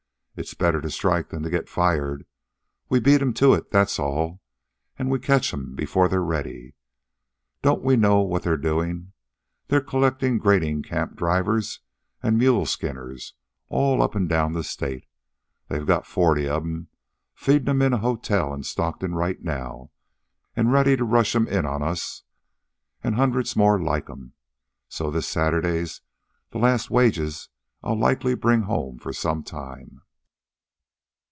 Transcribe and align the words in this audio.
"It's 0.37 0.53
better 0.55 0.81
to 0.81 0.89
strike 0.89 1.29
than 1.29 1.43
to 1.43 1.49
get 1.51 1.69
fired. 1.69 2.25
We 2.89 2.99
beat 3.01 3.21
'em 3.21 3.33
to 3.33 3.53
it, 3.53 3.69
that's 3.69 3.99
all, 3.99 4.41
an' 4.97 5.09
we 5.09 5.19
catch 5.19 5.53
'em 5.53 5.75
before 5.75 6.07
they're 6.07 6.23
ready. 6.23 6.73
Don't 7.61 7.83
we 7.83 7.95
know 7.97 8.21
what 8.21 8.41
they're 8.43 8.55
doin'? 8.57 9.11
They're 9.67 9.81
collectin' 9.81 10.39
gradin' 10.39 10.81
camp 10.83 11.15
drivers 11.17 11.81
an' 12.23 12.37
mule 12.39 12.65
skinners 12.65 13.33
all 13.67 14.01
up 14.01 14.15
an' 14.15 14.27
down 14.27 14.53
the 14.53 14.63
state. 14.63 15.05
They 15.67 15.77
got 15.83 16.07
forty 16.07 16.47
of 16.47 16.63
'em, 16.63 16.87
feedin' 17.35 17.69
'em 17.69 17.81
in 17.83 17.93
a 17.93 17.97
hotel 17.97 18.51
in 18.53 18.63
Stockton 18.63 19.13
right 19.13 19.39
now, 19.43 19.91
an' 20.55 20.69
ready 20.69 20.95
to 20.95 21.03
rush 21.03 21.35
'em 21.35 21.47
in 21.49 21.65
on 21.67 21.83
us 21.83 22.23
an' 23.03 23.13
hundreds 23.13 23.55
more 23.57 23.79
like 23.79 24.09
'em. 24.09 24.33
So 24.87 25.11
this 25.11 25.27
Saturday's 25.27 26.01
the 26.51 26.57
last 26.57 26.89
wages 26.89 27.49
I'll 27.83 27.99
likely 27.99 28.33
bring 28.33 28.61
home 28.61 28.97
for 28.97 29.13
some 29.13 29.43
time." 29.43 30.01